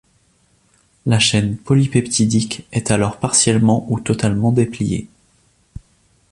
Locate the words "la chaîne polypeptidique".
1.05-2.65